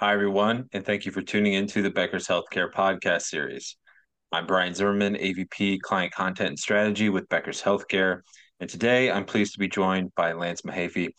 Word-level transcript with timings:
Hi, 0.00 0.14
everyone, 0.14 0.66
and 0.72 0.82
thank 0.82 1.04
you 1.04 1.12
for 1.12 1.20
tuning 1.20 1.52
into 1.52 1.82
the 1.82 1.90
Becker's 1.90 2.26
Healthcare 2.26 2.72
podcast 2.72 3.24
series. 3.24 3.76
I'm 4.32 4.46
Brian 4.46 4.72
Zimmerman, 4.72 5.14
AVP 5.16 5.82
Client 5.82 6.10
Content 6.10 6.48
and 6.48 6.58
Strategy 6.58 7.10
with 7.10 7.28
Becker's 7.28 7.60
Healthcare. 7.60 8.20
And 8.60 8.70
today 8.70 9.10
I'm 9.10 9.26
pleased 9.26 9.52
to 9.52 9.58
be 9.58 9.68
joined 9.68 10.14
by 10.14 10.32
Lance 10.32 10.62
Mehaffey, 10.62 11.10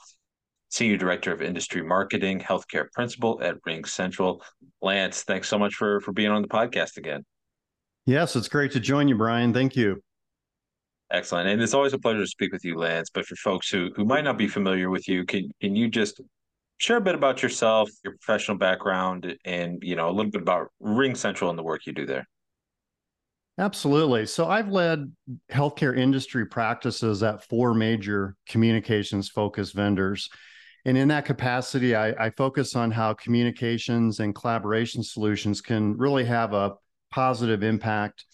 Senior 0.69 0.97
Director 0.97 1.31
of 1.31 1.43
Industry 1.43 1.83
Marketing, 1.83 2.39
Healthcare 2.39 2.91
Principal 2.91 3.39
at 3.43 3.61
RingCentral. 3.67 4.41
Lance, 4.81 5.21
thanks 5.21 5.47
so 5.47 5.59
much 5.59 5.75
for, 5.75 6.01
for 6.01 6.11
being 6.11 6.31
on 6.31 6.41
the 6.41 6.47
podcast 6.47 6.97
again. 6.97 7.23
Yes, 8.07 8.35
it's 8.35 8.49
great 8.49 8.71
to 8.71 8.79
join 8.79 9.07
you, 9.07 9.15
Brian. 9.15 9.53
Thank 9.53 9.75
you. 9.75 10.01
Excellent. 11.11 11.47
And 11.47 11.61
it's 11.61 11.75
always 11.75 11.93
a 11.93 11.99
pleasure 11.99 12.21
to 12.21 12.25
speak 12.25 12.51
with 12.51 12.65
you, 12.65 12.79
Lance. 12.79 13.11
But 13.13 13.27
for 13.27 13.35
folks 13.35 13.69
who, 13.69 13.91
who 13.95 14.05
might 14.05 14.23
not 14.23 14.39
be 14.39 14.47
familiar 14.47 14.89
with 14.89 15.07
you, 15.07 15.23
can, 15.23 15.51
can 15.61 15.75
you 15.75 15.87
just 15.87 16.19
share 16.81 16.97
a 16.97 17.01
bit 17.01 17.13
about 17.13 17.43
yourself, 17.43 17.91
your 18.03 18.17
professional 18.17 18.57
background, 18.57 19.35
and 19.45 19.79
you 19.83 19.95
know 19.95 20.09
a 20.09 20.13
little 20.13 20.31
bit 20.31 20.41
about 20.41 20.69
RingCentral 20.81 21.49
and 21.49 21.57
the 21.57 21.63
work 21.63 21.85
you 21.85 21.93
do 21.93 22.07
there. 22.07 22.27
Absolutely. 23.59 24.25
So 24.25 24.47
I've 24.47 24.69
led 24.69 25.11
healthcare 25.51 25.95
industry 25.95 26.47
practices 26.47 27.21
at 27.21 27.47
four 27.47 27.75
major 27.75 28.35
communications 28.49 29.29
focused 29.29 29.75
vendors. 29.75 30.29
And 30.85 30.97
in 30.97 31.09
that 31.09 31.25
capacity, 31.25 31.95
I, 31.95 32.09
I, 32.25 32.31
focus 32.31 32.75
on 32.75 32.89
how 32.89 33.13
communications 33.13 34.19
and 34.19 34.33
collaboration 34.33 35.03
solutions 35.03 35.61
can 35.61 35.95
really 35.95 36.25
have 36.25 36.53
a 36.53 36.73
positive 37.11 37.61
impact 37.61 38.25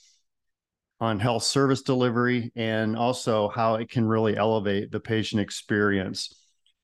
on 1.01 1.19
health 1.19 1.43
service 1.43 1.81
delivery 1.81 2.53
and 2.55 2.95
also 2.95 3.49
how 3.49 3.75
it 3.75 3.89
can 3.89 4.05
really 4.05 4.37
elevate 4.37 4.91
the 4.91 4.99
patient 5.01 5.41
experience. 5.41 6.33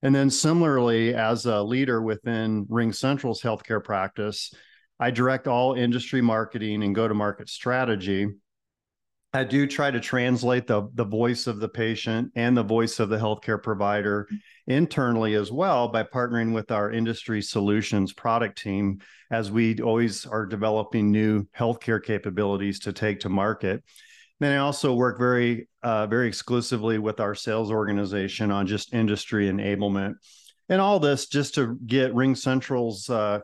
And 0.04 0.14
then 0.14 0.30
similarly, 0.30 1.16
as 1.16 1.46
a 1.46 1.64
leader 1.64 2.02
within 2.02 2.66
RingCentral's 2.66 3.42
healthcare 3.42 3.82
practice, 3.82 4.54
I 5.00 5.12
direct 5.12 5.48
all 5.48 5.74
industry 5.74 6.22
marketing 6.22 6.84
and 6.84 6.94
go-to-market 6.94 7.48
strategy. 7.48 8.28
I 9.32 9.46
do 9.46 9.66
try 9.66 9.90
to 9.90 10.02
translate 10.02 10.68
the, 10.68 10.90
the 10.94 11.06
voice 11.06 11.48
of 11.48 11.60
the 11.60 11.70
patient 11.70 12.34
and 12.36 12.56
the 12.56 12.64
voice 12.64 13.00
of 13.00 13.08
the 13.10 13.18
healthcare 13.18 13.62
provider 13.62 14.28
internally 14.68 15.36
as 15.36 15.52
well 15.52 15.88
by 15.88 16.04
partnering 16.04 16.54
with 16.54 16.70
our 16.70 16.92
industry 16.92 17.42
solutions 17.42 18.14
product 18.14 18.62
team 18.62 19.00
as 19.32 19.50
we 19.50 19.82
always 19.82 20.26
are 20.26 20.46
developing 20.46 21.12
new 21.12 21.46
healthcare 21.58 22.04
capabilities 22.04 22.80
to 22.80 22.94
take 22.94 23.22
to 23.22 23.30
market. 23.30 23.84
Then 24.40 24.52
I 24.54 24.58
also 24.58 24.94
work 24.94 25.18
very, 25.18 25.70
uh, 25.82 26.08
very 26.08 26.28
exclusively 26.28 26.98
with 26.98 27.20
our 27.20 27.36
sales 27.36 27.72
organization 27.72 28.52
on 28.52 28.68
just 28.68 28.94
industry 28.94 29.48
enablement, 29.48 30.16
and 30.70 30.82
all 30.82 31.00
this 31.00 31.28
just 31.28 31.56
to 31.56 31.78
get 31.86 32.14
RingCentral's 32.14 33.10
uh, 33.10 33.40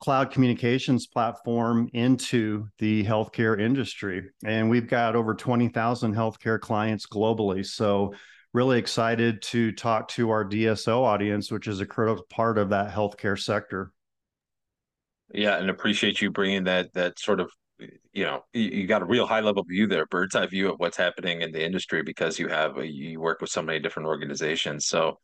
cloud 0.00 0.30
communications 0.30 1.06
platform 1.06 1.88
into 1.94 2.66
the 2.78 3.04
healthcare 3.04 3.58
industry. 3.58 4.28
And 4.44 4.68
we've 4.68 4.88
got 4.88 5.16
over 5.16 5.34
twenty 5.34 5.68
thousand 5.68 6.14
healthcare 6.14 6.60
clients 6.60 7.06
globally. 7.06 7.64
So 7.64 8.14
really 8.52 8.78
excited 8.78 9.42
to 9.42 9.72
talk 9.72 10.08
to 10.08 10.30
our 10.30 10.44
DSO 10.44 11.02
audience, 11.02 11.50
which 11.50 11.66
is 11.66 11.80
a 11.80 11.86
critical 11.86 12.24
part 12.30 12.56
of 12.56 12.70
that 12.70 12.92
healthcare 12.92 13.38
sector. 13.38 13.92
Yeah, 15.32 15.58
and 15.58 15.68
appreciate 15.68 16.22
you 16.22 16.30
bringing 16.30 16.64
that 16.64 16.92
that 16.94 17.18
sort 17.18 17.40
of 17.40 17.50
you 17.78 18.24
know 18.24 18.44
you 18.52 18.86
got 18.86 19.02
a 19.02 19.06
real 19.06 19.26
high 19.26 19.40
level 19.40 19.64
view 19.64 19.86
there 19.86 20.06
bird's 20.06 20.34
eye 20.34 20.46
view 20.46 20.70
of 20.70 20.78
what's 20.78 20.96
happening 20.96 21.42
in 21.42 21.50
the 21.52 21.64
industry 21.64 22.02
because 22.02 22.38
you 22.38 22.48
have 22.48 22.72
you 22.84 23.20
work 23.20 23.40
with 23.40 23.50
so 23.50 23.62
many 23.62 23.78
different 23.78 24.08
organizations. 24.08 24.86
So 24.86 25.18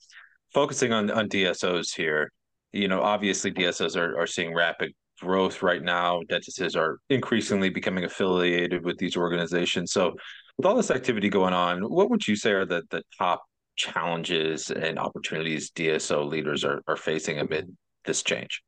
focusing 0.52 0.92
on 0.92 1.10
on 1.10 1.28
dsos 1.28 1.94
here 1.94 2.32
you 2.72 2.88
know 2.88 3.02
obviously 3.02 3.52
dsos 3.52 3.96
are, 3.96 4.18
are 4.18 4.26
seeing 4.26 4.54
rapid 4.54 4.92
growth 5.20 5.62
right 5.62 5.82
now. 5.82 6.20
Dentists 6.28 6.74
are 6.74 6.98
increasingly 7.10 7.68
becoming 7.68 8.04
affiliated 8.04 8.84
with 8.84 8.96
these 8.96 9.16
organizations. 9.16 9.92
So 9.92 10.14
with 10.56 10.66
all 10.66 10.74
this 10.74 10.90
activity 10.90 11.28
going 11.28 11.54
on 11.54 11.82
what 11.82 12.10
would 12.10 12.26
you 12.26 12.36
say 12.36 12.52
are 12.52 12.66
the 12.66 12.82
the 12.90 13.02
top 13.18 13.42
challenges 13.76 14.70
and 14.70 14.98
opportunities 14.98 15.70
dso 15.70 16.28
leaders 16.28 16.64
are, 16.64 16.82
are 16.86 16.96
facing 16.96 17.38
amid 17.38 17.74
this 18.04 18.22
change 18.22 18.62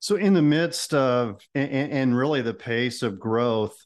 so, 0.00 0.16
in 0.16 0.32
the 0.32 0.42
midst 0.42 0.94
of 0.94 1.40
and, 1.54 1.70
and 1.70 2.16
really 2.16 2.40
the 2.40 2.54
pace 2.54 3.02
of 3.02 3.20
growth 3.20 3.76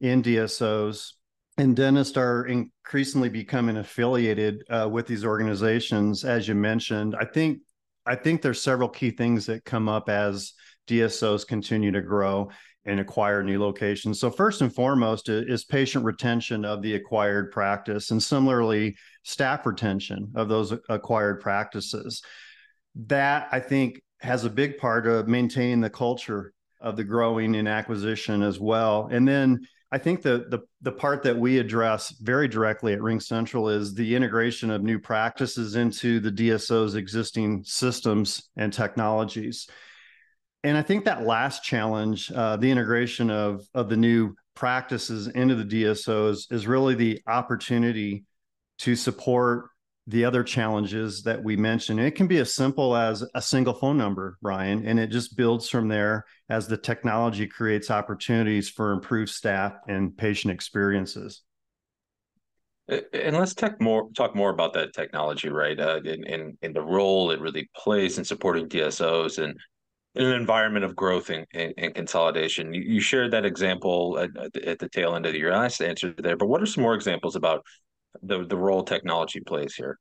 in 0.00 0.22
DSOs, 0.22 1.12
and 1.58 1.76
dentists 1.76 2.16
are 2.16 2.46
increasingly 2.46 3.28
becoming 3.28 3.76
affiliated 3.76 4.64
uh, 4.70 4.88
with 4.90 5.06
these 5.06 5.26
organizations, 5.26 6.24
as 6.24 6.48
you 6.48 6.54
mentioned. 6.54 7.14
I 7.20 7.26
think 7.26 7.58
I 8.06 8.14
think 8.14 8.40
there's 8.40 8.62
several 8.62 8.88
key 8.88 9.10
things 9.10 9.44
that 9.46 9.66
come 9.66 9.90
up 9.90 10.08
as 10.08 10.54
DSOs 10.86 11.46
continue 11.46 11.92
to 11.92 12.00
grow 12.00 12.50
and 12.86 12.98
acquire 12.98 13.42
new 13.42 13.60
locations. 13.60 14.18
So 14.18 14.30
first 14.30 14.62
and 14.62 14.74
foremost 14.74 15.28
is 15.28 15.66
patient 15.66 16.06
retention 16.06 16.64
of 16.64 16.80
the 16.80 16.94
acquired 16.94 17.52
practice, 17.52 18.10
and 18.10 18.22
similarly 18.22 18.96
staff 19.22 19.66
retention 19.66 20.32
of 20.34 20.48
those 20.48 20.72
acquired 20.88 21.40
practices. 21.40 22.22
That 22.94 23.48
I 23.52 23.60
think 23.60 24.00
has 24.20 24.44
a 24.44 24.50
big 24.50 24.78
part 24.78 25.06
of 25.06 25.28
maintaining 25.28 25.80
the 25.80 25.90
culture 25.90 26.52
of 26.80 26.96
the 26.96 27.04
growing 27.04 27.56
and 27.56 27.68
acquisition 27.68 28.42
as 28.42 28.58
well. 28.58 29.08
And 29.10 29.26
then 29.26 29.66
I 29.90 29.98
think 29.98 30.22
the 30.22 30.46
the 30.48 30.60
the 30.82 30.92
part 30.92 31.22
that 31.22 31.38
we 31.38 31.58
address 31.58 32.10
very 32.20 32.46
directly 32.46 32.92
at 32.92 32.98
RingCentral 32.98 33.74
is 33.74 33.94
the 33.94 34.14
integration 34.14 34.70
of 34.70 34.82
new 34.82 34.98
practices 34.98 35.76
into 35.76 36.20
the 36.20 36.30
DSO's 36.30 36.94
existing 36.94 37.64
systems 37.64 38.50
and 38.56 38.72
technologies. 38.72 39.66
And 40.62 40.76
I 40.76 40.82
think 40.82 41.04
that 41.06 41.24
last 41.24 41.64
challenge, 41.64 42.30
uh, 42.32 42.56
the 42.56 42.70
integration 42.70 43.30
of 43.30 43.66
of 43.72 43.88
the 43.88 43.96
new 43.96 44.34
practices 44.54 45.28
into 45.28 45.54
the 45.54 45.64
DSOs, 45.64 46.52
is 46.52 46.66
really 46.66 46.94
the 46.94 47.22
opportunity 47.26 48.24
to 48.78 48.94
support 48.94 49.70
the 50.08 50.24
other 50.24 50.42
challenges 50.42 51.22
that 51.22 51.44
we 51.44 51.54
mentioned. 51.54 52.00
It 52.00 52.12
can 52.12 52.26
be 52.26 52.38
as 52.38 52.54
simple 52.54 52.96
as 52.96 53.22
a 53.34 53.42
single 53.42 53.74
phone 53.74 53.98
number, 53.98 54.38
Brian, 54.40 54.86
and 54.86 54.98
it 54.98 55.08
just 55.08 55.36
builds 55.36 55.68
from 55.68 55.88
there 55.88 56.24
as 56.48 56.66
the 56.66 56.78
technology 56.78 57.46
creates 57.46 57.90
opportunities 57.90 58.70
for 58.70 58.92
improved 58.92 59.30
staff 59.30 59.74
and 59.86 60.16
patient 60.16 60.52
experiences. 60.52 61.42
And 62.88 63.36
let's 63.36 63.52
talk 63.52 63.82
more 63.82 64.08
talk 64.16 64.34
more 64.34 64.48
about 64.48 64.72
that 64.72 64.94
technology, 64.94 65.50
right? 65.50 65.78
Uh, 65.78 66.00
the 66.00 66.82
role 66.82 67.30
it 67.30 67.40
really 67.40 67.68
plays 67.76 68.16
in 68.16 68.24
supporting 68.24 68.66
DSOs 68.66 69.42
and 69.44 69.54
in 70.14 70.24
an 70.24 70.32
environment 70.32 70.86
of 70.86 70.96
growth 70.96 71.28
and, 71.28 71.46
and, 71.52 71.74
and 71.76 71.94
consolidation. 71.94 72.72
You, 72.72 72.80
you, 72.80 73.00
shared 73.00 73.30
that 73.32 73.44
example 73.44 74.18
at, 74.18 74.30
at 74.56 74.78
the 74.78 74.88
tail 74.88 75.14
end 75.14 75.26
of 75.26 75.34
your 75.34 75.52
last 75.52 75.82
answer 75.82 76.14
there, 76.16 76.38
but 76.38 76.46
what 76.46 76.62
are 76.62 76.66
some 76.66 76.82
more 76.82 76.94
examples 76.94 77.36
about 77.36 77.62
the 78.22 78.44
the 78.44 78.56
role 78.56 78.82
technology 78.82 79.40
plays 79.40 79.74
here. 79.74 79.98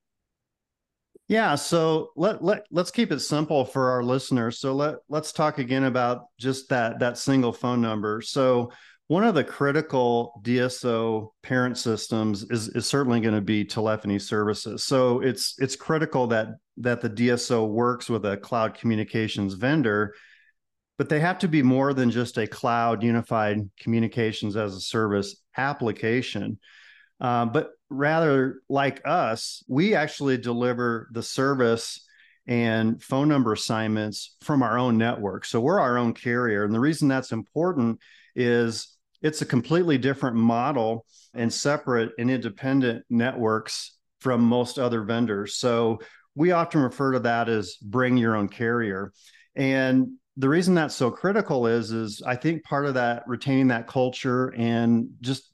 Yeah, 1.28 1.56
so 1.56 2.12
let 2.16 2.44
let 2.44 2.66
let's 2.72 2.92
keep 2.92 3.12
it 3.12 3.20
simple 3.20 3.66
for 3.66 3.90
our 3.92 4.04
listeners. 4.04 4.60
So 4.60 4.74
let 4.74 4.96
let's 5.10 5.34
talk 5.34 5.60
again 5.60 5.84
about 5.84 6.26
just 6.40 6.70
that 6.70 7.00
that 7.00 7.18
single 7.18 7.52
phone 7.52 7.82
number. 7.82 8.22
So 8.22 8.72
one 9.08 9.24
of 9.24 9.36
the 9.36 9.44
critical 9.44 10.40
DSO 10.44 11.30
parent 11.44 11.78
systems 11.78 12.44
is 12.50 12.70
is 12.70 12.86
certainly 12.86 13.20
going 13.20 13.36
to 13.36 13.42
be 13.42 13.66
telephony 13.66 14.20
services. 14.20 14.86
So 14.86 15.22
it's 15.22 15.56
it's 15.60 15.76
critical 15.76 16.28
that 16.28 16.48
that 16.78 17.02
the 17.02 17.10
DSO 17.10 17.68
works 17.68 18.10
with 18.10 18.26
a 18.26 18.38
cloud 18.38 18.76
communications 18.76 19.54
vendor, 19.54 20.14
but 20.98 21.10
they 21.10 21.20
have 21.20 21.40
to 21.40 21.50
be 21.50 21.62
more 21.62 21.94
than 21.94 22.10
just 22.10 22.38
a 22.38 22.48
cloud 22.48 23.04
unified 23.04 23.70
communications 23.80 24.56
as 24.56 24.76
a 24.76 24.82
service 24.82 25.36
application. 25.58 26.60
Uh, 27.20 27.46
but 27.46 27.72
rather 27.90 28.62
like 28.70 29.02
us, 29.06 29.64
we 29.68 29.96
actually 29.96 30.38
deliver 30.38 31.08
the 31.12 31.24
service 31.24 32.06
and 32.48 33.02
phone 33.04 33.28
number 33.28 33.54
assignments 33.54 34.36
from 34.42 34.64
our 34.64 34.78
own 34.78 34.98
network. 34.98 35.46
So 35.46 35.60
we're 35.60 35.80
our 35.80 35.98
own 35.98 36.14
carrier. 36.14 36.64
And 36.64 36.74
the 36.74 36.80
reason 36.80 37.08
that's 37.08 37.32
important 37.32 38.00
is 38.36 38.96
it's 39.22 39.42
a 39.42 39.46
completely 39.46 39.98
different 39.98 40.38
model 40.38 41.06
and 41.34 41.52
separate 41.52 42.12
and 42.18 42.32
independent 42.32 43.04
networks 43.10 43.98
from 44.22 44.42
most 44.42 44.80
other 44.80 45.04
vendors. 45.04 45.56
So 45.56 46.00
we 46.36 46.52
often 46.52 46.82
refer 46.82 47.14
to 47.14 47.20
that 47.20 47.50
as 47.50 47.76
bring 47.82 48.18
your 48.18 48.36
own 48.36 48.48
carrier. 48.48 49.12
And 49.56 50.14
the 50.38 50.50
reason 50.50 50.76
that's 50.76 50.96
so 50.96 51.10
critical 51.10 51.66
is 51.68 51.92
is 51.92 52.22
I 52.26 52.36
think 52.36 52.64
part 52.64 52.86
of 52.86 52.94
that 52.94 53.24
retaining 53.28 53.70
that 53.70 53.88
culture 53.88 54.54
and 54.56 55.10
just 55.22 55.52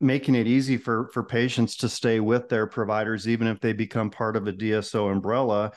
making 0.00 0.34
it 0.34 0.46
easy 0.46 0.76
for 0.76 1.08
for 1.12 1.22
patients 1.22 1.76
to 1.76 1.88
stay 1.88 2.20
with 2.20 2.48
their 2.48 2.66
providers 2.66 3.28
even 3.28 3.46
if 3.46 3.60
they 3.60 3.72
become 3.72 4.10
part 4.10 4.36
of 4.36 4.46
a 4.46 4.52
DSO 4.52 5.10
umbrella 5.10 5.72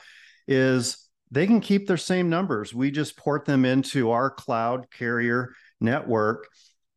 is 0.46 1.08
they 1.30 1.46
can 1.46 1.60
keep 1.60 1.86
their 1.86 1.96
same 1.96 2.28
numbers 2.28 2.74
we 2.74 2.90
just 2.90 3.16
port 3.16 3.44
them 3.44 3.64
into 3.64 4.10
our 4.10 4.30
cloud 4.30 4.86
carrier 4.90 5.52
network 5.80 6.46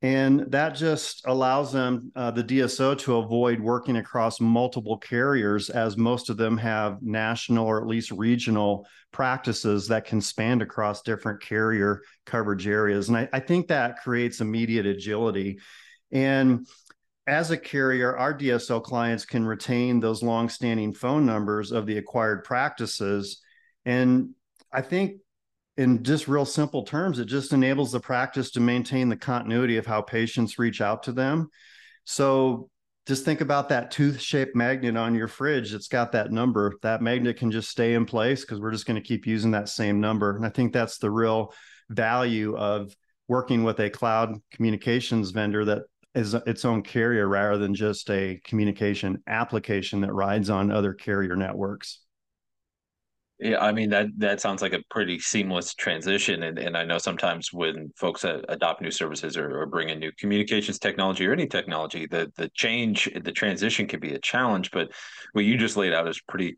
And 0.01 0.51
that 0.51 0.75
just 0.75 1.23
allows 1.25 1.71
them, 1.71 2.11
uh, 2.15 2.29
the 2.29 2.43
DSO, 2.43 2.95
to 2.99 3.17
avoid 3.17 3.59
working 3.59 3.97
across 3.97 4.39
multiple 4.39 4.97
carriers, 4.97 5.71
as 5.71 5.97
most 5.97 6.29
of 6.29 6.37
them 6.37 6.57
have 6.57 7.01
national 7.01 7.65
or 7.65 7.81
at 7.81 7.87
least 7.87 8.11
regional 8.11 8.85
practices 9.11 9.87
that 9.87 10.05
can 10.05 10.21
span 10.21 10.61
across 10.61 11.01
different 11.01 11.41
carrier 11.41 12.01
coverage 12.25 12.67
areas. 12.67 13.07
And 13.07 13.17
I, 13.17 13.29
I 13.33 13.39
think 13.39 13.67
that 13.67 14.01
creates 14.03 14.41
immediate 14.41 14.85
agility. 14.85 15.57
And 16.11 16.67
as 17.27 17.51
a 17.51 17.57
carrier, 17.57 18.15
our 18.17 18.33
DSO 18.33 18.83
clients 18.83 19.25
can 19.25 19.45
retain 19.45 19.99
those 19.99 20.21
long-standing 20.21 20.93
phone 20.93 21.25
numbers 21.25 21.71
of 21.71 21.85
the 21.85 21.97
acquired 21.97 22.43
practices. 22.43 23.41
And 23.85 24.31
I 24.71 24.81
think 24.81 25.21
in 25.77 26.03
just 26.03 26.27
real 26.27 26.45
simple 26.45 26.83
terms, 26.83 27.19
it 27.19 27.25
just 27.25 27.51
enables 27.51 27.91
the 27.91 27.99
practice 27.99 28.51
to 28.51 28.59
maintain 28.59 29.09
the 29.09 29.17
continuity 29.17 29.77
of 29.77 29.85
how 29.85 30.01
patients 30.01 30.59
reach 30.59 30.81
out 30.81 31.03
to 31.03 31.11
them. 31.11 31.49
So 32.05 32.69
just 33.07 33.25
think 33.25 33.41
about 33.41 33.69
that 33.69 33.91
tooth-shaped 33.91 34.55
magnet 34.55 34.95
on 34.95 35.15
your 35.15 35.27
fridge. 35.27 35.73
It's 35.73 35.87
got 35.87 36.11
that 36.13 36.31
number. 36.31 36.73
That 36.81 37.01
magnet 37.01 37.37
can 37.37 37.51
just 37.51 37.69
stay 37.69 37.93
in 37.93 38.05
place 38.05 38.41
because 38.41 38.59
we're 38.59 38.71
just 38.71 38.85
going 38.85 39.01
to 39.01 39.07
keep 39.07 39.27
using 39.27 39.51
that 39.51 39.69
same 39.69 39.99
number. 39.99 40.35
And 40.35 40.45
I 40.45 40.49
think 40.49 40.73
that's 40.73 40.97
the 40.97 41.11
real 41.11 41.53
value 41.89 42.55
of 42.55 42.95
working 43.27 43.63
with 43.63 43.79
a 43.79 43.89
cloud 43.89 44.35
communications 44.51 45.31
vendor 45.31 45.65
that 45.65 45.83
is 46.15 46.33
its 46.33 46.65
own 46.65 46.81
carrier 46.81 47.27
rather 47.27 47.57
than 47.57 47.75
just 47.75 48.09
a 48.09 48.39
communication 48.43 49.21
application 49.27 50.01
that 50.01 50.13
rides 50.13 50.49
on 50.49 50.71
other 50.71 50.93
carrier 50.93 51.35
networks. 51.35 51.99
Yeah, 53.39 53.59
I 53.59 53.73
mean 53.73 53.89
that 53.89 54.07
that 54.17 54.39
sounds 54.39 54.61
like 54.61 54.71
a 54.71 54.81
pretty 54.89 55.19
seamless 55.19 55.73
transition, 55.73 56.43
and 56.43 56.57
and 56.57 56.77
I 56.77 56.85
know 56.85 56.97
sometimes 56.97 57.51
when 57.51 57.91
folks 57.97 58.23
uh, 58.23 58.41
adopt 58.47 58.81
new 58.81 58.91
services 58.91 59.35
or, 59.35 59.59
or 59.59 59.65
bring 59.65 59.89
in 59.89 59.99
new 59.99 60.13
communications 60.13 60.79
technology 60.79 61.27
or 61.27 61.33
any 61.33 61.45
technology, 61.45 62.07
the 62.07 62.31
the 62.37 62.49
change, 62.55 63.09
the 63.13 63.33
transition 63.33 63.87
can 63.87 63.99
be 63.99 64.13
a 64.13 64.19
challenge. 64.19 64.71
But 64.71 64.93
what 65.33 65.43
you 65.43 65.57
just 65.57 65.75
laid 65.75 65.93
out 65.93 66.07
is 66.07 66.21
pretty 66.21 66.55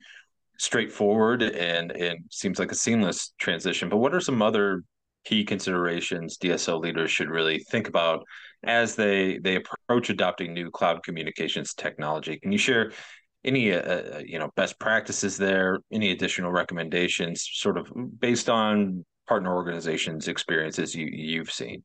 straightforward 0.59 1.41
and 1.41 1.91
and 1.93 2.19
seems 2.29 2.59
like 2.59 2.71
a 2.71 2.75
seamless 2.75 3.33
transition. 3.39 3.89
But 3.89 3.97
what 3.97 4.13
are 4.13 4.21
some 4.21 4.43
other 4.43 4.83
key 5.27 5.43
considerations 5.43 6.37
DSO 6.37 6.79
leaders 6.79 7.11
should 7.11 7.29
really 7.29 7.59
think 7.59 7.89
about 7.89 8.23
as 8.63 8.95
they 8.95 9.37
they 9.39 9.57
approach 9.57 10.09
adopting 10.09 10.53
new 10.53 10.71
cloud 10.71 11.03
communications 11.03 11.73
technology? 11.73 12.39
Can 12.39 12.51
you 12.51 12.57
share 12.57 12.91
any 13.43 13.73
uh, 13.73 13.79
uh, 13.79 14.21
you 14.25 14.39
know 14.39 14.49
best 14.55 14.79
practices 14.79 15.37
there 15.37 15.79
any 15.91 16.11
additional 16.11 16.51
recommendations 16.51 17.49
sort 17.53 17.77
of 17.77 17.91
based 18.19 18.49
on 18.49 19.05
partner 19.27 19.53
organizations 19.53 20.27
experiences 20.27 20.95
you 20.95 21.07
you've 21.11 21.51
seen 21.51 21.83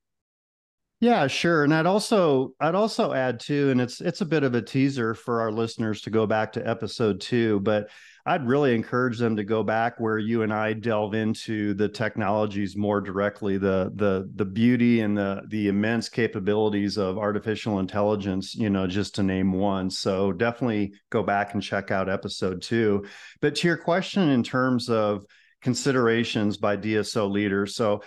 yeah 1.03 1.27
sure 1.27 1.65
and 1.65 1.75
i'd 1.75 1.85
also 1.85 2.55
i'd 2.61 2.75
also 2.75 3.13
add 3.13 3.39
too 3.39 3.71
and 3.71 3.81
it's 3.81 4.01
it's 4.01 4.23
a 4.23 4.27
bit 4.27 4.45
of 4.45 4.55
a 4.55 4.63
teaser 4.63 5.13
for 5.13 5.43
our 5.43 5.53
listeners 5.53 6.01
to 6.01 6.09
go 6.09 6.27
back 6.27 6.53
to 6.53 6.67
episode 6.67 7.21
two 7.21 7.61
but 7.61 7.91
I'd 8.25 8.47
really 8.47 8.75
encourage 8.75 9.19
them 9.19 9.35
to 9.37 9.43
go 9.43 9.65
back 9.65 9.99
where 9.99 10.17
you 10.17 10.43
and 10.43 10.53
I 10.53 10.75
delve 10.75 11.15
into 11.15 11.75
the 11.75 11.89
technologies 11.89 12.77
more 12.77 13.01
directly, 13.01 13.59
the 13.59 13.91
the 13.97 14.31
the 14.37 14.45
beauty 14.45 15.01
and 15.01 15.17
the 15.17 15.43
the 15.49 15.67
immense 15.67 16.09
capabilities 16.09 16.99
of 16.99 17.19
artificial 17.19 17.81
intelligence, 17.81 18.55
you 18.55 18.71
know, 18.71 18.87
just 18.87 19.17
to 19.17 19.25
name 19.25 19.53
one. 19.53 19.91
So 19.91 20.33
definitely 20.33 20.95
go 21.11 21.25
back 21.25 21.55
and 21.55 21.63
check 21.63 21.91
out 21.91 22.09
episode 22.09 22.63
2. 22.63 23.05
But 23.41 23.57
to 23.57 23.67
your 23.67 23.77
question 23.77 24.29
in 24.29 24.45
terms 24.45 24.89
of 24.89 25.25
considerations 25.61 26.59
by 26.59 26.77
DSO 26.77 27.29
leaders, 27.29 27.75
so 27.75 28.05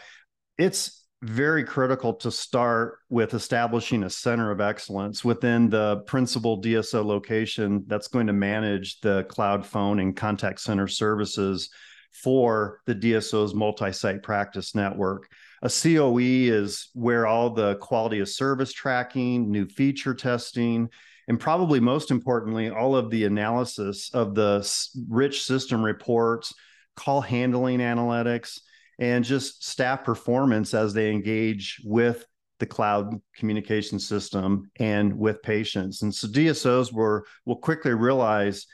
it's 0.58 1.05
very 1.22 1.64
critical 1.64 2.14
to 2.14 2.32
start 2.32 3.00
with 3.10 3.34
establishing 3.34 4.04
a 4.04 4.10
center 4.10 4.52
of 4.52 4.62
excellence 4.62 5.24
within 5.24 5.70
the 5.70 5.98
principal 6.08 6.62
DSO 6.62 7.04
location 7.04 7.84
that's 7.88 8.08
going 8.08 8.28
to 8.28 8.34
manage 8.34 9.00
the 9.00 9.24
cloud 9.24 9.66
phone 9.66 10.00
and 10.00 10.16
contact 10.16 10.60
center 10.60 10.88
services 10.88 11.70
for 12.12 12.80
the 12.86 12.96
DSO's 12.96 13.54
multi 13.54 13.92
site 13.92 14.24
practice 14.24 14.76
network. 14.76 15.30
A 15.62 15.70
COE 15.70 16.18
is 16.20 16.90
where 16.94 17.26
all 17.26 17.50
the 17.50 17.76
quality 17.76 18.20
of 18.20 18.30
service 18.30 18.72
tracking, 18.72 19.50
new 19.50 19.66
feature 19.66 20.14
testing, 20.14 20.90
and 21.28 21.40
probably 21.40 21.80
most 21.80 22.12
importantly, 22.12 22.70
all 22.70 22.96
of 22.96 23.10
the 23.10 23.26
analysis 23.26 24.12
of 24.14 24.36
the 24.36 24.68
rich 25.10 25.44
system 25.44 25.84
reports, 25.84 26.54
call 26.96 27.20
handling 27.22 27.80
analytics, 27.80 28.60
and 29.00 29.24
just 29.24 29.66
staff 29.66 30.04
performance 30.04 30.74
as 30.74 30.94
they 30.94 31.12
engage 31.12 31.82
with 31.84 32.26
the 32.60 32.66
cloud 32.66 33.22
communication 33.36 34.00
system 34.00 34.72
and 34.80 35.18
with 35.18 35.42
patients. 35.42 36.02
And 36.02 36.14
so 36.14 36.28
DSOs 36.28 36.94
were 36.94 37.26
will 37.46 37.58
quickly 37.58 37.94
realize 37.94 38.66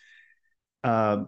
uh, 0.84 1.24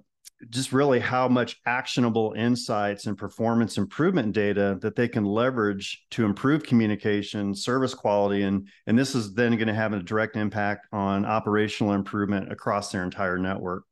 just 0.50 0.74
really 0.74 1.00
how 1.00 1.28
much 1.28 1.60
actionable 1.66 2.34
insights 2.38 3.06
and 3.06 3.18
performance 3.18 3.78
improvement 3.78 4.34
data 4.34 4.78
that 4.82 4.96
they 4.96 5.08
can 5.08 5.24
leverage 5.24 6.06
to 6.12 6.26
improve 6.26 6.64
communication, 6.64 7.56
service 7.56 7.94
quality, 7.94 8.44
and 8.44 8.68
and 8.88 8.98
this 8.98 9.16
is 9.16 9.34
then 9.34 9.56
going 9.56 9.68
to 9.68 9.74
have 9.74 9.94
a 9.94 10.04
direct 10.04 10.36
impact 10.36 10.88
on 10.92 11.26
operational 11.26 11.94
improvement 11.94 12.52
across 12.52 12.92
their 12.92 13.04
entire 13.04 13.38
network. 13.38 13.84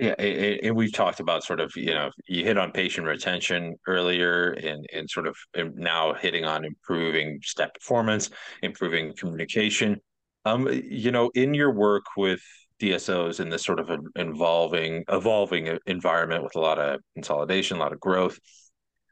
Yeah, 0.00 0.12
and 0.12 0.74
we've 0.74 0.94
talked 0.94 1.20
about 1.20 1.44
sort 1.44 1.60
of, 1.60 1.70
you 1.76 1.92
know, 1.92 2.10
you 2.26 2.42
hit 2.42 2.56
on 2.56 2.72
patient 2.72 3.06
retention 3.06 3.74
earlier 3.86 4.52
and, 4.52 4.86
and 4.94 5.10
sort 5.10 5.26
of 5.26 5.36
now 5.74 6.14
hitting 6.14 6.46
on 6.46 6.64
improving 6.64 7.38
step 7.42 7.74
performance, 7.74 8.30
improving 8.62 9.12
communication. 9.14 10.00
Um, 10.46 10.66
you 10.72 11.10
know, 11.10 11.30
in 11.34 11.52
your 11.52 11.70
work 11.70 12.04
with 12.16 12.40
DSOs 12.80 13.40
in 13.40 13.50
this 13.50 13.62
sort 13.62 13.78
of 13.78 13.90
evolving, 14.16 15.04
evolving 15.10 15.78
environment 15.86 16.44
with 16.44 16.56
a 16.56 16.60
lot 16.60 16.78
of 16.78 17.00
consolidation, 17.14 17.76
a 17.76 17.80
lot 17.80 17.92
of 17.92 18.00
growth, 18.00 18.38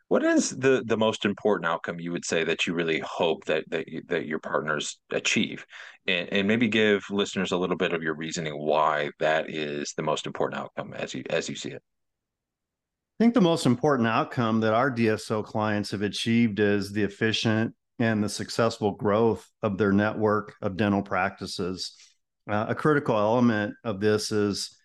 what 0.08 0.25
is 0.25 0.50
the 0.50 0.82
the 0.87 0.96
most 0.96 1.25
important 1.25 1.70
outcome 1.70 2.00
you 2.00 2.12
would 2.12 2.25
say 2.25 2.43
that 2.44 2.66
you 2.66 2.75
really 2.75 3.00
hope 3.00 3.44
that 3.44 3.64
that 3.70 3.87
that 4.08 4.26
your 4.26 4.38
partners 4.38 4.99
achieve, 5.12 5.64
and, 6.06 6.32
and 6.32 6.49
maybe 6.49 6.69
give 6.69 7.05
listeners 7.10 7.52
a 7.52 7.56
little 7.56 7.76
bit 7.76 7.93
of 7.93 8.02
your 8.02 8.14
reasoning 8.14 8.55
why 8.55 9.10
that 9.20 9.50
is 9.50 9.93
the 9.96 10.02
most 10.02 10.26
important 10.26 10.60
outcome 10.60 10.94
as 10.94 11.14
you 11.14 11.22
as 11.31 11.49
you 11.49 11.55
see 11.55 11.70
it. 11.70 11.82
I 13.20 13.25
think 13.25 13.34
the 13.34 13.40
most 13.40 13.66
important 13.66 14.08
outcome 14.08 14.60
that 14.60 14.75
our 14.75 14.90
DSO 14.90 15.44
clients 15.44 15.90
have 15.90 16.02
achieved 16.02 16.60
is 16.60 16.93
the 16.93 17.02
efficient 17.02 17.75
and 17.99 18.22
the 18.22 18.28
successful 18.28 18.93
growth 18.93 19.46
of 19.62 19.76
their 19.76 19.93
network 19.93 20.55
of 20.62 20.76
dental 20.76 21.02
practices. 21.02 21.94
Uh, 22.49 22.66
a 22.69 22.75
critical 22.75 23.16
element 23.16 23.75
of 23.84 24.00
this 24.00 24.31
is 24.31 24.78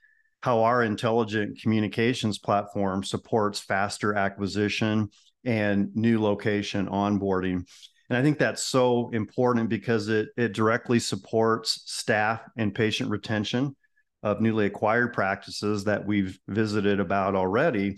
how 0.44 0.62
our 0.64 0.84
intelligent 0.84 1.58
communications 1.62 2.38
platform 2.38 3.02
supports 3.02 3.62
faster 3.62 4.14
acquisition 4.14 5.10
and 5.46 5.96
new 5.96 6.22
location 6.22 6.86
onboarding. 6.88 7.66
And 8.10 8.18
I 8.18 8.22
think 8.22 8.40
that's 8.40 8.62
so 8.62 9.10
important 9.14 9.70
because 9.70 10.10
it 10.10 10.28
it 10.36 10.54
directly 10.54 11.00
supports 11.00 11.84
staff 11.86 12.42
and 12.58 12.76
patient 12.76 13.10
retention 13.10 13.74
of 14.22 14.42
newly 14.42 14.66
acquired 14.66 15.14
practices 15.14 15.86
that 15.86 16.06
we've 16.06 16.38
visited 16.50 17.00
about 17.00 17.36
already. 17.36 17.96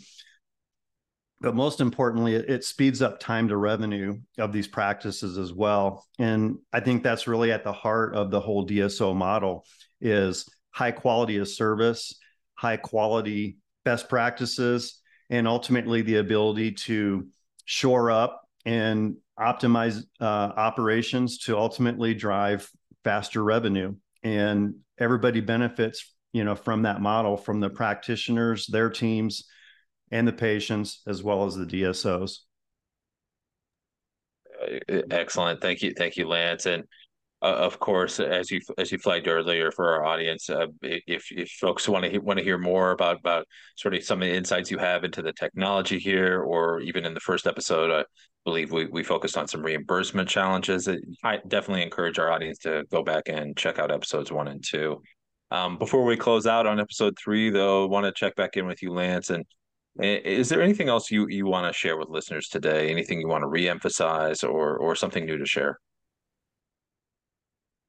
But 1.42 1.56
most 1.56 1.82
importantly, 1.82 2.36
it, 2.36 2.48
it 2.48 2.64
speeds 2.64 3.02
up 3.02 3.20
time 3.20 3.48
to 3.48 3.58
revenue 3.58 4.20
of 4.38 4.54
these 4.54 4.68
practices 4.68 5.40
as 5.40 5.52
well. 5.52 6.06
And 6.20 6.60
I 6.72 6.80
think 6.80 7.02
that's 7.02 7.26
really 7.26 7.52
at 7.52 7.64
the 7.64 7.74
heart 7.74 8.14
of 8.14 8.30
the 8.30 8.40
whole 8.40 8.68
DSO 8.68 9.16
model 9.16 9.66
is 10.00 10.48
high 10.70 10.92
quality 10.92 11.38
of 11.38 11.48
service 11.48 12.14
high 12.56 12.78
quality 12.78 13.58
best 13.84 14.10
practices 14.10 15.02
and 15.30 15.48
ultimately 15.48 16.02
the 16.02 16.18
ability 16.18 16.72
to 16.72 17.28
shore 17.66 18.12
up 18.12 18.42
and 18.66 19.16
optimize 19.40 20.04
uh, 20.22 20.24
operations 20.24 21.40
to 21.40 21.58
ultimately 21.58 22.14
drive 22.14 22.70
faster 23.04 23.44
revenue. 23.44 23.94
And 24.24 24.76
everybody 24.98 25.42
benefits 25.42 26.14
you 26.32 26.44
know 26.44 26.56
from 26.56 26.84
that 26.84 27.02
model 27.02 27.38
from 27.38 27.60
the 27.60 27.70
practitioners 27.70 28.68
their 28.68 28.90
teams 28.90 29.46
and 30.12 30.28
the 30.28 30.34
patients 30.34 31.02
as 31.08 31.24
well 31.24 31.46
as 31.46 31.56
the 31.56 31.66
dsos 31.66 32.40
excellent. 35.12 35.62
Thank 35.62 35.82
you. 35.82 35.94
Thank 35.94 36.18
you 36.18 36.28
lance. 36.28 36.66
And 36.66 36.84
uh, 37.42 37.46
of 37.46 37.80
course, 37.80 38.20
as 38.20 38.50
you 38.50 38.62
as 38.78 38.92
you 38.92 38.98
flagged 38.98 39.28
earlier 39.28 39.72
for 39.72 39.94
our 39.94 40.06
audience, 40.06 40.50
uh, 40.50 40.68
if 40.82 41.32
if 41.32 41.50
folks 41.50 41.88
want 41.88 42.06
to 42.06 42.18
want 42.20 42.40
to 42.40 42.44
hear 42.44 42.58
more 42.58 42.92
about 42.92 43.20
about 43.20 43.46
sort 43.76 43.94
of 43.94 44.04
some 44.04 44.22
of 44.22 44.28
the 44.28 44.34
insights 44.34 44.72
you 44.72 44.78
have 44.78 45.04
into 45.04 45.22
the 45.22 45.34
technology 45.34 46.00
here, 46.00 46.42
or 46.42 46.80
even 46.82 47.06
in 47.06 47.14
the 47.14 47.20
first 47.20 47.46
episode, 47.46 47.92
I 47.92 48.06
believe 48.46 48.72
we 48.72 48.86
we 48.86 49.04
focused 49.04 49.38
on 49.38 49.48
some 49.48 49.62
reimbursement 49.62 50.30
challenges. 50.30 50.88
I 51.24 51.40
definitely 51.48 51.84
encourage 51.84 52.20
our 52.20 52.32
audience 52.32 52.60
to 52.60 52.86
go 52.90 53.04
back 53.04 53.24
and 53.28 53.56
check 53.58 53.80
out 53.80 53.92
episodes 53.92 54.32
one 54.32 54.48
and 54.48 54.64
two. 54.64 55.02
Um, 55.52 55.78
before 55.78 56.06
we 56.06 56.18
close 56.18 56.48
out 56.48 56.66
on 56.66 56.80
episode 56.80 57.16
three, 57.22 57.50
though, 57.50 57.84
I 57.84 57.88
want 57.88 58.06
to 58.06 58.12
check 58.12 58.36
back 58.36 58.58
in 58.58 58.66
with 58.66 58.82
you, 58.82 58.92
Lance, 58.92 59.30
and 59.30 59.46
is 60.00 60.50
there 60.50 60.62
anything 60.62 60.90
else 60.90 61.12
you 61.12 61.28
you 61.28 61.46
want 61.46 61.72
to 61.72 61.78
share 61.78 61.98
with 61.98 62.10
listeners 62.10 62.48
today? 62.48 62.90
Anything 62.90 63.20
you 63.20 63.28
want 63.28 63.44
to 63.44 63.48
reemphasize, 63.48 64.48
or 64.48 64.78
or 64.78 64.96
something 64.96 65.26
new 65.26 65.38
to 65.38 65.46
share? 65.46 65.80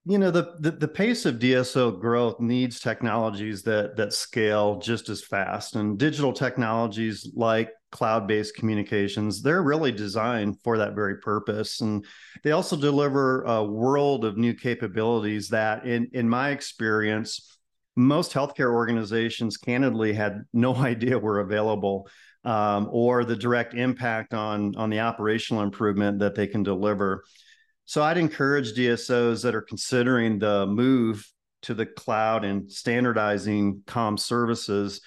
You 0.09 0.19
know 0.19 0.31
the, 0.31 0.55
the, 0.61 0.71
the 0.71 0.89
pace 0.89 1.27
of 1.27 1.41
DSO 1.41 2.01
growth 2.01 2.39
needs 2.39 2.79
technologies 2.79 3.63
that 3.65 3.97
that 3.97 4.13
scale 4.13 4.79
just 4.79 5.09
as 5.09 5.23
fast. 5.23 5.75
And 5.75 5.99
digital 5.99 6.33
technologies 6.33 7.29
like 7.35 7.71
cloud-based 7.91 8.55
communications 8.55 9.43
they're 9.43 9.63
really 9.63 9.91
designed 9.91 10.61
for 10.63 10.79
that 10.79 10.95
very 10.95 11.19
purpose. 11.19 11.81
And 11.81 12.05
they 12.45 12.53
also 12.53 12.77
deliver 12.77 13.43
a 13.43 13.65
world 13.65 14.25
of 14.25 14.37
new 14.37 14.55
capabilities 14.55 15.49
that 15.49 15.87
in 15.87 16.09
in 16.13 16.29
my 16.29 16.51
experience 16.51 17.59
most 17.97 18.33
healthcare 18.33 18.73
organizations 18.73 19.57
candidly 19.57 20.13
had 20.13 20.43
no 20.53 20.75
idea 20.93 21.19
were 21.19 21.41
available 21.41 22.09
um, 22.45 22.89
or 22.93 23.25
the 23.25 23.35
direct 23.35 23.75
impact 23.75 24.35
on 24.35 24.77
on 24.77 24.89
the 24.89 25.01
operational 25.01 25.65
improvement 25.65 26.21
that 26.21 26.37
they 26.37 26.47
can 26.47 26.63
deliver 26.63 27.25
so 27.87 28.03
I'd 28.03 28.19
encourage 28.19 28.75
DSOs 28.75 29.43
that 29.43 29.55
are 29.55 29.63
considering 29.63 30.41
the 30.41 30.67
move 30.67 31.25
to 31.63 31.73
the 31.73 31.87
cloud 31.87 32.45
and 32.45 32.71
standardizing 32.71 33.83
com 33.87 34.19
services, 34.19 35.01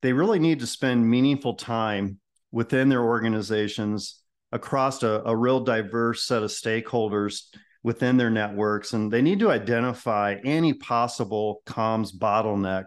they 0.00 0.12
really 0.12 0.38
need 0.38 0.60
to 0.60 0.66
spend 0.66 1.08
meaningful 1.08 1.54
time 1.54 2.18
within 2.50 2.88
their 2.88 3.02
organizations 3.02 4.20
across 4.50 5.02
a, 5.02 5.22
a 5.26 5.36
real 5.36 5.60
diverse 5.60 6.24
set 6.24 6.42
of 6.42 6.50
stakeholders 6.50 7.44
within 7.82 8.16
their 8.16 8.30
networks. 8.30 8.94
And 8.94 9.12
they 9.12 9.22
need 9.22 9.40
to 9.40 9.50
identify 9.50 10.36
any 10.44 10.72
possible 10.72 11.62
comms 11.66 12.16
bottleneck, 12.16 12.84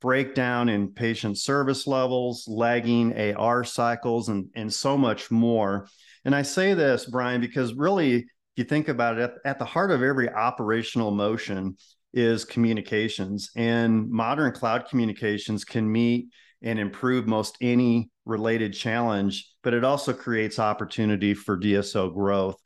breakdown 0.00 0.68
in 0.68 0.92
patient 0.92 1.38
service 1.38 1.86
levels, 1.86 2.46
lagging 2.48 3.34
AR 3.36 3.64
cycles, 3.64 4.28
and, 4.28 4.48
and 4.54 4.72
so 4.72 4.96
much 4.96 5.30
more. 5.30 5.88
And 6.24 6.34
I 6.34 6.42
say 6.42 6.74
this, 6.74 7.06
Brian, 7.06 7.40
because 7.40 7.74
really 7.74 8.26
you 8.56 8.64
think 8.64 8.88
about 8.88 9.18
it, 9.18 9.22
at, 9.22 9.34
at 9.44 9.58
the 9.58 9.64
heart 9.64 9.90
of 9.90 10.02
every 10.02 10.28
operational 10.30 11.10
motion 11.10 11.76
is 12.12 12.44
communications, 12.44 13.50
and 13.56 14.10
modern 14.10 14.52
cloud 14.52 14.88
communications 14.88 15.64
can 15.64 15.90
meet 15.90 16.28
and 16.62 16.78
improve 16.78 17.26
most 17.26 17.56
any 17.60 18.10
related 18.24 18.72
challenge, 18.72 19.52
but 19.62 19.74
it 19.74 19.84
also 19.84 20.12
creates 20.12 20.58
opportunity 20.58 21.34
for 21.34 21.58
DSO 21.58 22.12
growth. 22.12 22.56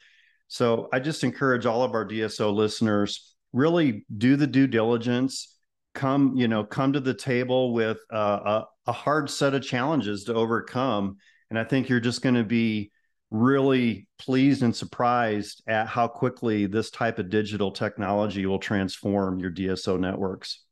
So 0.48 0.88
I 0.92 1.00
just 1.00 1.24
encourage 1.24 1.66
all 1.66 1.82
of 1.82 1.92
our 1.92 2.06
DSO 2.06 2.52
listeners 2.54 3.34
really 3.52 4.04
do 4.16 4.36
the 4.36 4.46
due 4.46 4.66
diligence, 4.66 5.56
come 5.92 6.36
you 6.36 6.46
know 6.46 6.62
come 6.62 6.92
to 6.92 7.00
the 7.00 7.14
table 7.14 7.72
with 7.72 7.98
uh, 8.12 8.62
a, 8.86 8.90
a 8.90 8.92
hard 8.92 9.28
set 9.28 9.54
of 9.54 9.62
challenges 9.62 10.24
to 10.24 10.34
overcome, 10.34 11.16
and 11.50 11.58
I 11.58 11.64
think 11.64 11.88
you're 11.88 12.00
just 12.00 12.22
going 12.22 12.36
to 12.36 12.44
be 12.44 12.92
really 13.30 14.06
pleased 14.18 14.62
and 14.62 14.74
surprised 14.74 15.62
at 15.66 15.86
how 15.86 16.08
quickly 16.08 16.66
this 16.66 16.90
type 16.90 17.18
of 17.18 17.30
digital 17.30 17.70
technology 17.70 18.44
will 18.46 18.58
transform 18.58 19.38
your 19.38 19.50
DSO 19.50 19.98
networks. 19.98 20.64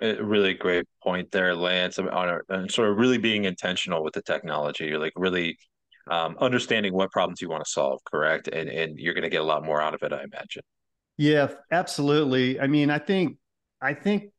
A 0.00 0.22
really 0.22 0.54
great 0.54 0.86
point 1.02 1.30
there, 1.30 1.54
Lance. 1.54 1.98
On 1.98 2.40
and 2.48 2.70
sort 2.70 2.90
of 2.90 2.96
really 2.96 3.18
being 3.18 3.44
intentional 3.44 4.02
with 4.02 4.14
the 4.14 4.22
technology. 4.22 4.86
You're 4.86 4.98
like 4.98 5.12
really 5.14 5.56
um, 6.10 6.36
understanding 6.40 6.92
what 6.92 7.12
problems 7.12 7.40
you 7.40 7.48
want 7.48 7.64
to 7.64 7.70
solve, 7.70 8.00
correct? 8.04 8.48
And 8.48 8.68
and 8.68 8.98
you're 8.98 9.14
going 9.14 9.22
to 9.22 9.30
get 9.30 9.42
a 9.42 9.44
lot 9.44 9.64
more 9.64 9.80
out 9.80 9.94
of 9.94 10.02
it, 10.02 10.12
I 10.12 10.24
imagine. 10.24 10.62
Yeah, 11.18 11.48
absolutely. 11.70 12.58
I 12.58 12.66
mean, 12.66 12.90
I 12.90 12.98
think 12.98 13.36
I 13.80 13.94
think 13.94 14.32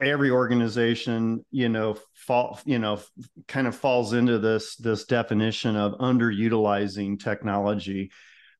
every 0.00 0.30
organization 0.30 1.44
you 1.50 1.68
know 1.68 1.96
fall 2.14 2.60
you 2.66 2.78
know 2.78 3.00
kind 3.48 3.66
of 3.66 3.74
falls 3.74 4.12
into 4.12 4.38
this 4.38 4.76
this 4.76 5.04
definition 5.04 5.76
of 5.76 5.92
underutilizing 5.94 7.18
technology. 7.22 8.10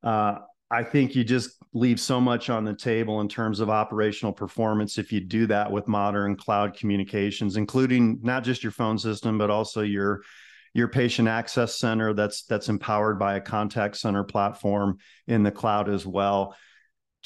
Uh, 0.03 0.37
i 0.71 0.83
think 0.83 1.15
you 1.15 1.23
just 1.25 1.63
leave 1.73 2.01
so 2.01 2.21
much 2.21 2.49
on 2.49 2.65
the 2.65 2.75
table 2.75 3.21
in 3.21 3.29
terms 3.29 3.61
of 3.61 3.71
operational 3.71 4.33
performance 4.33 4.99
if 4.99 5.13
you 5.13 5.21
do 5.21 5.47
that 5.47 5.71
with 5.71 5.87
modern 5.87 6.37
cloud 6.37 6.77
communications 6.77 7.57
including 7.57 8.19
not 8.23 8.43
just 8.43 8.63
your 8.63 8.73
phone 8.73 8.99
system 8.99 9.39
but 9.39 9.51
also 9.51 9.83
your 9.83 10.23
your 10.75 10.89
patient 10.89 11.29
access 11.29 11.79
center 11.79 12.13
that's 12.13 12.43
that's 12.45 12.69
empowered 12.69 13.19
by 13.19 13.37
a 13.37 13.41
contact 13.41 13.97
center 13.97 14.25
platform 14.25 14.99
in 15.27 15.43
the 15.43 15.51
cloud 15.51 15.89
as 15.89 16.07
well 16.07 16.57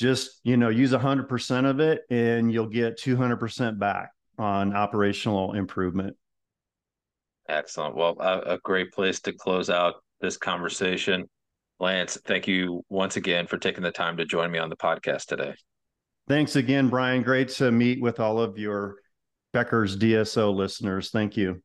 just 0.01 0.41
you 0.45 0.57
know 0.57 0.71
use 0.71 0.93
100% 0.93 1.71
of 1.71 1.79
it 1.79 2.03
and 2.11 2.51
you'll 2.51 2.67
get 2.67 2.99
200% 2.99 3.79
back 3.79 4.11
on 4.39 4.75
operational 4.75 5.53
improvement. 5.53 6.17
Excellent. 7.49 7.95
Well 7.95 8.17
a, 8.19 8.55
a, 8.55 8.59
great 8.59 8.93
place 8.93 9.21
to 9.21 9.33
close 9.33 9.69
out 9.69 9.97
this 10.21 10.37
conversation. 10.37 11.29
Lance 11.79 12.19
thank 12.25 12.49
you 12.49 12.83
once 12.89 13.17
again 13.17 13.47
for 13.47 13.59
taking 13.59 13.83
the 13.83 13.91
time 13.91 14.17
to 14.17 14.25
join 14.25 14.51
me 14.51 14.59
on 14.59 14.71
the 14.71 14.77
podcast 14.77 15.27
today. 15.27 15.55
Thanks 16.29 16.57
again 16.57 16.89
brian. 16.89 17.23
Great 17.23 17.51
to 17.51 17.71
meet 17.71 18.01
with 18.01 18.21
all 18.21 18.41
of 18.41 18.57
your 18.57 18.97
becker's 19.53 19.99
dso 19.99 20.55
listeners. 20.55 21.11
Thank 21.11 21.37
you. 21.37 21.63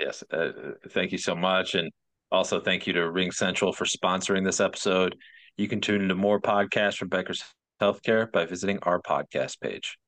Yes 0.00 0.24
uh, 0.32 0.52
thank 0.90 1.12
you 1.12 1.18
so 1.18 1.36
much. 1.36 1.74
And 1.74 1.90
also 2.32 2.60
thank 2.60 2.86
you 2.86 2.94
to 2.94 3.00
RingCentral 3.00 3.74
for 3.74 3.84
sponsoring 3.84 4.44
this 4.44 4.60
episode. 4.60 5.16
You 5.58 5.68
can 5.68 5.80
tune 5.80 6.02
into 6.02 6.14
more 6.14 6.40
podcasts 6.40 6.96
from 6.96 7.08
becker's 7.08 7.42
healthcare 7.80 8.30
by 8.30 8.46
visiting 8.46 8.78
our 8.82 9.00
podcast 9.00 9.60
page. 9.60 9.98